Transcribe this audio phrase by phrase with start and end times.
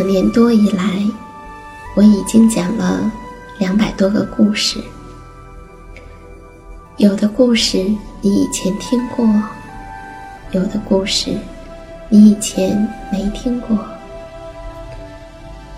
[0.00, 1.06] 两年多以来，
[1.94, 3.12] 我已经讲了
[3.58, 4.80] 两百多个故事。
[6.96, 7.84] 有的故事
[8.22, 9.28] 你以前听过，
[10.52, 11.36] 有的故事
[12.08, 13.78] 你以前没听过，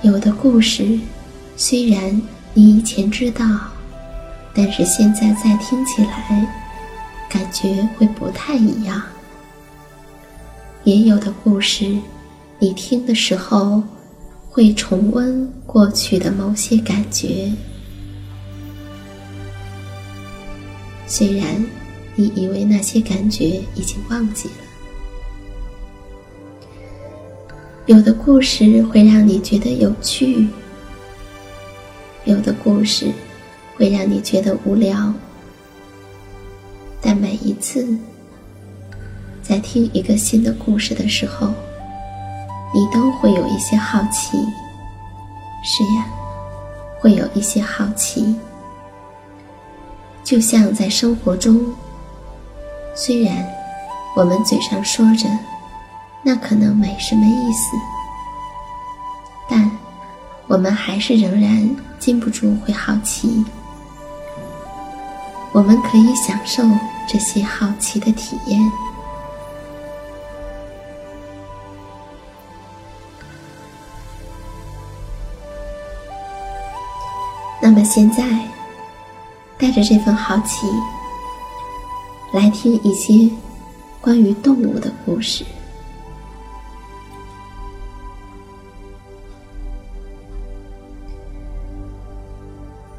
[0.03, 1.01] 有的故事
[1.57, 2.23] 虽然
[2.55, 3.45] 你以前知道，
[4.55, 6.47] 但是现在再听起来，
[7.29, 9.03] 感觉会不太一样。
[10.85, 11.99] 也有的故事，
[12.61, 13.83] 你听的时候。
[14.55, 17.51] 会重温过去的某些感觉，
[21.07, 21.65] 虽然
[22.15, 24.55] 你以为那些感觉已经忘记了。
[27.87, 30.47] 有的故事会让你觉得有趣，
[32.27, 33.11] 有的故事
[33.75, 35.15] 会让你觉得无聊，
[37.01, 37.89] 但每一次
[39.43, 41.55] 在听一个新的故事的时候。
[42.75, 44.39] 你都会有一些好奇，
[45.63, 46.07] 是呀，
[47.01, 48.35] 会有一些好奇。
[50.25, 51.61] 就像在生活中，
[52.95, 53.47] 虽然
[54.17, 55.29] 我们嘴上说着
[56.23, 57.77] 那可能没什么意思，
[59.49, 59.71] 但
[60.47, 61.69] 我们还是仍然
[61.99, 63.45] 禁不住会好奇。
[65.53, 66.63] 我们可以享受
[67.07, 68.59] 这些好奇的体验。
[77.75, 78.23] 那么现在，
[79.57, 80.67] 带着这份好奇，
[82.35, 83.31] 来听一些
[83.99, 85.43] 关于动物的故事。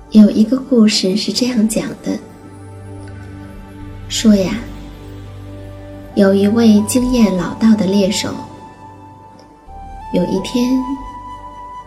[0.10, 2.18] 有一个故事是这样讲的：
[4.10, 4.56] 说呀，
[6.16, 8.34] 有一位经验老道的猎手，
[10.16, 10.74] 有一天，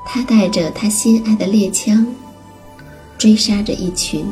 [0.04, 2.06] 他带着他心爱的猎枪。
[3.18, 4.26] 追杀着一群，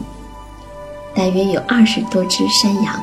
[1.14, 3.02] 大约有二十多只山羊。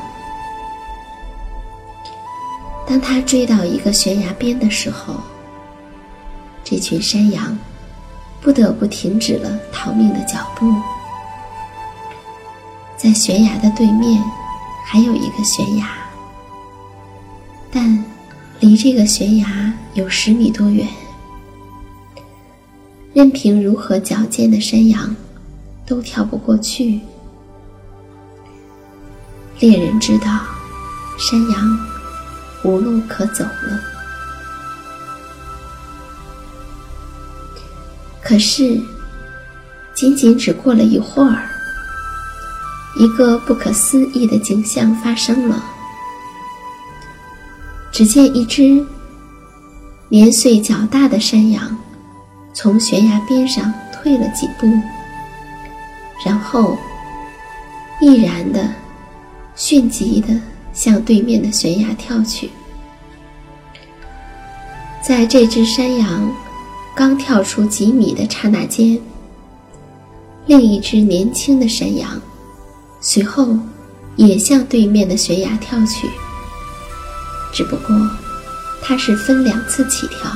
[2.86, 5.14] 当他追到一个悬崖边的时候，
[6.62, 7.56] 这群山羊
[8.40, 10.72] 不得不停止了逃命的脚步。
[12.96, 14.22] 在悬崖的对面
[14.86, 15.88] 还有一个悬崖，
[17.70, 18.04] 但
[18.60, 20.86] 离这个悬崖有十米多远。
[23.12, 25.14] 任凭如何矫健的山羊，
[25.92, 26.98] 都跳不过去。
[29.60, 30.40] 猎人知道，
[31.18, 31.78] 山羊
[32.64, 33.78] 无路可走了。
[38.22, 38.80] 可是，
[39.92, 41.46] 仅仅只过了一会儿，
[42.96, 45.62] 一个不可思议的景象发生了。
[47.92, 48.82] 只见一只
[50.08, 51.76] 年岁较大的山羊。
[52.54, 54.66] 从悬崖边上退了几步，
[56.24, 56.78] 然后
[58.00, 58.68] 毅然的、
[59.54, 60.28] 迅疾的
[60.72, 62.50] 向对面的悬崖跳去。
[65.02, 66.32] 在这只山羊
[66.94, 69.00] 刚跳出几米的刹那间，
[70.46, 72.20] 另一只年轻的山羊
[73.00, 73.56] 随后
[74.16, 76.08] 也向对面的悬崖跳去，
[77.52, 77.96] 只不过
[78.80, 80.30] 它是分两次起跳。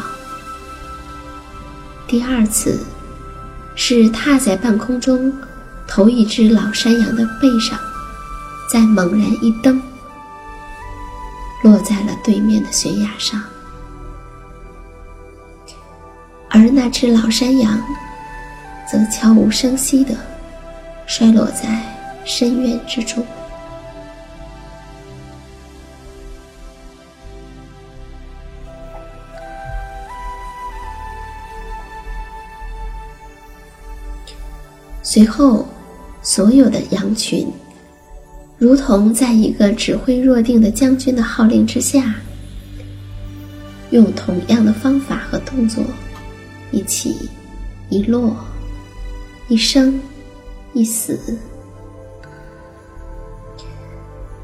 [2.09, 2.85] 第二次，
[3.75, 5.33] 是踏在半空中，
[5.89, 7.79] 头一只老山羊的背上，
[8.71, 9.81] 再猛然一蹬，
[11.63, 13.43] 落在了对面的悬崖上，
[16.51, 17.81] 而那只老山羊，
[18.91, 20.15] 则悄无声息地
[21.07, 21.83] 摔落在
[22.25, 23.25] 深渊之中。
[35.03, 35.67] 随后，
[36.27, 37.47] 所有的羊群，
[38.59, 42.17] 如同在一个指挥若定的将军的号令之下，
[43.91, 45.85] 用同样的方法和动作，
[46.73, 47.15] 一起
[47.91, 48.37] 一落，
[49.47, 50.01] 一生
[50.73, 51.39] 一死。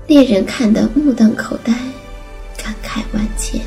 [0.06, 1.72] 猎人看得目瞪口呆，
[2.56, 3.60] 感慨万千。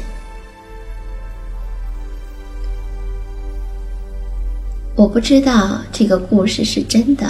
[4.96, 7.30] 我不知道这个故事是真的，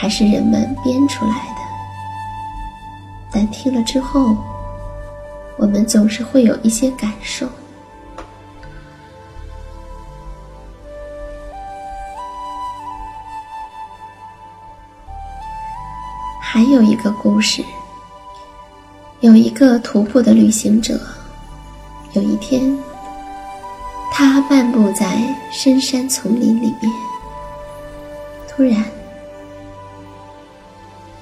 [0.00, 1.60] 还是人们编出来的。
[3.30, 4.34] 但听了之后，
[5.58, 7.46] 我们总是会有一些感受。
[16.40, 17.62] 还有一个故事，
[19.20, 20.98] 有一个徒步的旅行者，
[22.14, 22.74] 有一天。
[24.10, 26.92] 他漫步在深山丛林里面，
[28.48, 28.84] 突然，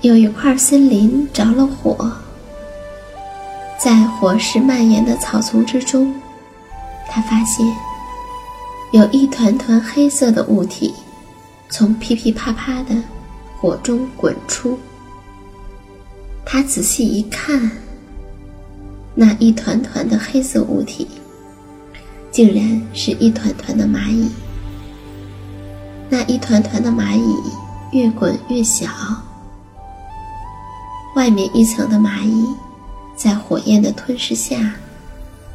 [0.01, 2.11] 有一块森林着了火。
[3.79, 6.15] 在火势蔓延的草丛之中，
[7.09, 7.67] 他发现
[8.93, 10.95] 有一团团黑色的物体
[11.69, 12.95] 从噼噼啪啪的
[13.59, 14.79] 火中滚出。
[16.45, 17.71] 他仔细一看，
[19.15, 21.07] 那一团团的黑色物体。
[22.31, 24.29] 竟然是一团团的蚂蚁。
[26.09, 27.37] 那一团团的蚂蚁
[27.91, 28.87] 越滚越小，
[31.19, 32.47] 外面一层的蚂蚁
[33.17, 34.73] 在火焰的吞噬下，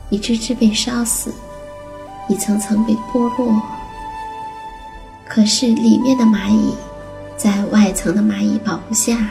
[0.10, 1.34] 一只只被烧死，
[2.28, 3.62] 一层层被剥落。
[5.26, 6.76] 可是里面的蚂蚁，
[7.38, 9.30] 在外层的蚂蚁保护下，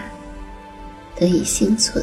[1.14, 2.02] 得以幸存。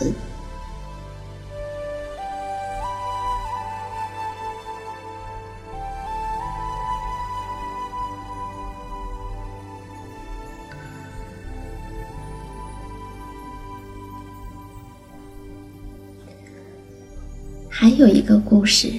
[17.81, 18.91] 还有一个故事，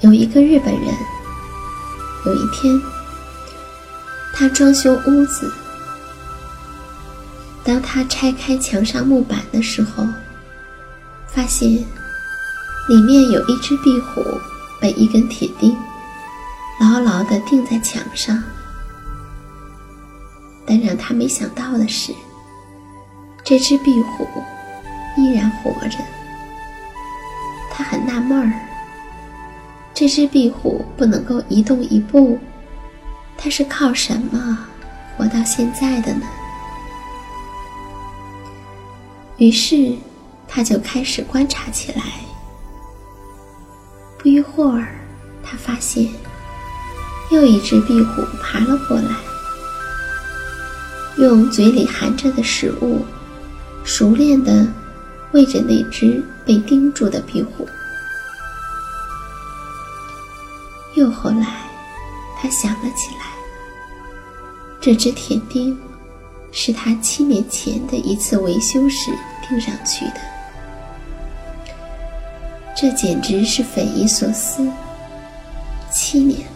[0.00, 0.92] 有一个日本人，
[2.26, 2.76] 有一天，
[4.34, 5.48] 他装修屋子。
[7.62, 10.04] 当他拆开墙上木板的时候，
[11.28, 14.20] 发现里面有一只壁虎
[14.80, 15.76] 被一根铁钉
[16.80, 18.42] 牢牢地钉在墙上。
[20.66, 22.12] 但让他没想到的是，
[23.44, 24.26] 这只壁虎。
[25.18, 25.98] 依然活着，
[27.72, 28.52] 他很纳闷儿。
[29.92, 32.38] 这只壁虎不能够移动一步，
[33.36, 34.56] 它是靠什么
[35.16, 36.22] 活到现在的呢？
[39.38, 39.92] 于是，
[40.46, 42.02] 他就开始观察起来。
[44.18, 44.88] 不一会儿，
[45.42, 46.08] 他发现
[47.32, 49.10] 又一只壁虎爬了过来，
[51.18, 53.04] 用嘴里含着的食物，
[53.84, 54.66] 熟练的。
[55.32, 57.68] 喂着那只被钉住的壁虎。
[60.94, 61.46] 又后来，
[62.40, 63.26] 他想了起来，
[64.80, 65.78] 这只铁钉
[66.50, 69.12] 是他七年前的一次维修时
[69.46, 70.20] 钉上去的。
[72.76, 74.68] 这简直是匪夷所思。
[75.92, 76.46] 七年，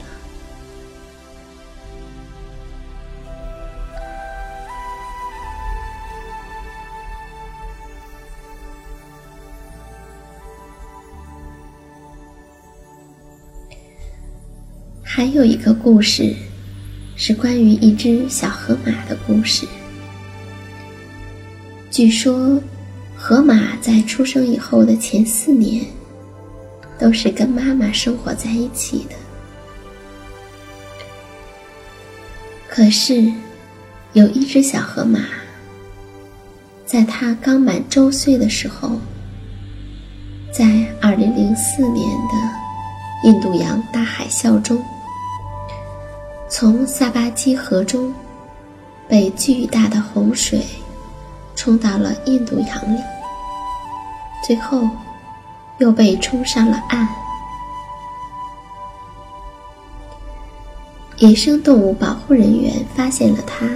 [15.23, 16.35] 还有一个故事，
[17.14, 19.64] 是关于一只小河马的故事。
[21.93, 22.61] 据说，
[23.14, 25.87] 河马在出生以后的前四年，
[26.99, 29.14] 都是跟妈妈生活在一起的。
[32.69, 33.33] 可是，
[34.14, 35.21] 有一只小河马，
[36.85, 38.99] 在它刚满周岁的时候，
[40.52, 44.85] 在二零零四年的印度洋大海啸中，
[46.55, 48.13] 从萨巴基河中
[49.09, 50.61] 被巨大的洪水
[51.57, 53.01] 冲到了印度洋里，
[54.47, 54.87] 最后
[55.79, 57.09] 又被冲上了岸。
[61.17, 63.67] 野生动物保护人员发现了它，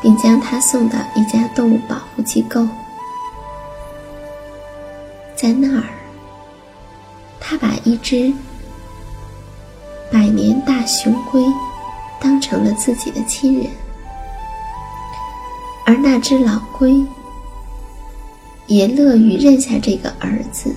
[0.00, 2.64] 并将它送到一家动物保护机构。
[5.34, 5.82] 在那儿，
[7.40, 8.32] 他把一只
[10.10, 11.44] 百年大雄龟
[12.20, 13.66] 当成了自己的亲人，
[15.84, 17.04] 而那只老龟
[18.66, 20.74] 也乐于认下这个儿子。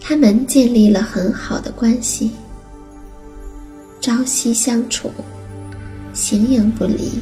[0.00, 2.30] 他们建立了很好的关系，
[4.00, 5.10] 朝夕相处，
[6.12, 7.20] 形影不离。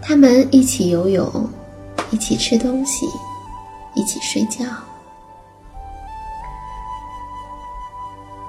[0.00, 1.50] 他们一起游泳，
[2.12, 3.06] 一起吃东西，
[3.96, 4.64] 一起睡觉。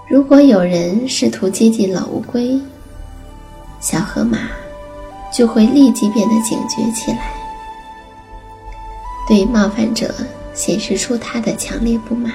[0.09, 2.59] 如果有人试图接近老乌龟，
[3.79, 4.37] 小河马
[5.31, 7.33] 就会立即变得警觉起来，
[9.27, 10.13] 对冒犯者。
[10.57, 12.33] 显示出他的强烈不满。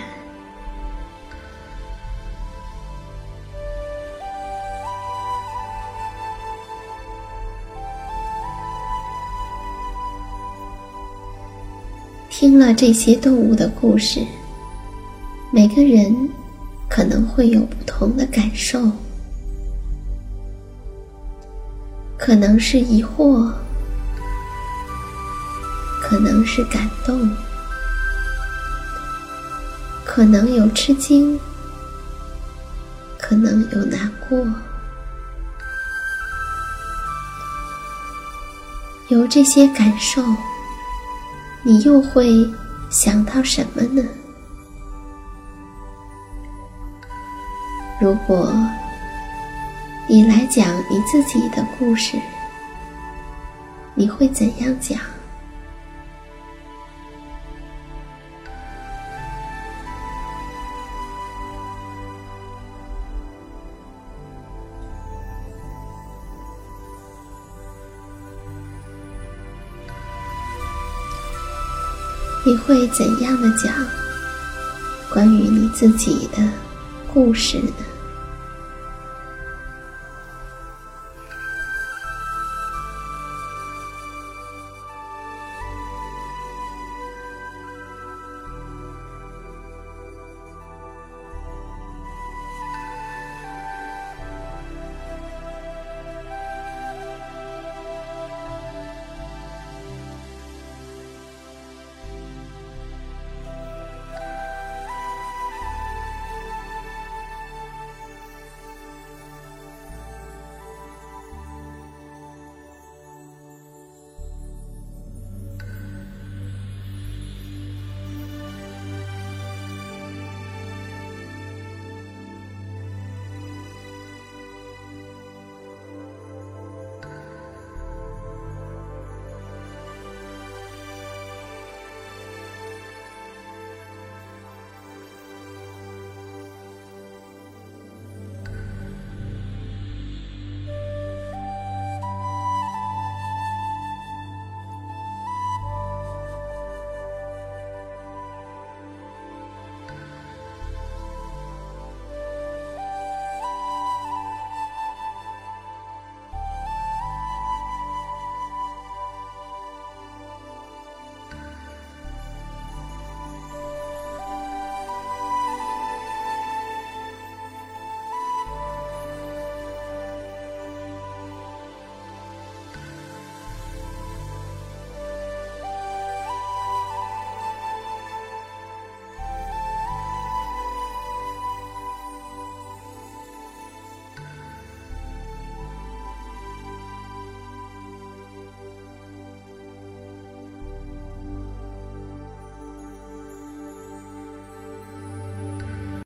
[12.31, 14.25] 听了这些动物的故事，
[15.51, 16.31] 每个人
[16.95, 18.79] 可能会有不同的感受，
[22.19, 23.51] 可能是疑惑，
[26.03, 27.35] 可能是感动。
[30.05, 31.41] 可能有吃惊，
[33.19, 34.47] 可能有难过，
[39.09, 40.23] 有这些感受，
[41.63, 42.47] 你又会
[42.91, 44.07] 想到什么呢？
[48.03, 48.53] 如果
[50.09, 52.19] 你来讲你自己的故事，
[53.95, 54.99] 你会怎样讲？
[72.45, 73.73] 你会怎样的讲
[75.09, 76.43] 关于你自己的
[77.15, 77.92] 故事呢？